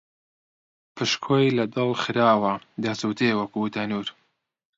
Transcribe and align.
پشکۆی 0.95 1.55
لە 1.57 1.65
دڵ 1.75 1.89
خراوە، 2.01 2.53
دەسووتێ 2.85 3.29
وەکوو 3.39 3.71
تەنوور 3.75 4.07